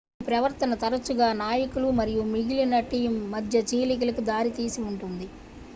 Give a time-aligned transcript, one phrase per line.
[0.13, 5.29] ఈ ప్రవర్తన తరచుగా నాయకులు మరియు మిగిలిన టీమ్ మధ్య చీలికలకు దారితీసిఉంటుంది